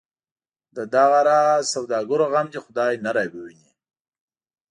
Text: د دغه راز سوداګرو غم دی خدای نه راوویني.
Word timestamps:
د 0.75 0.77
دغه 0.95 1.19
راز 1.29 1.63
سوداګرو 1.75 2.25
غم 2.33 2.47
دی 2.53 2.59
خدای 2.65 2.93
نه 3.05 3.11
راوویني. 3.17 3.71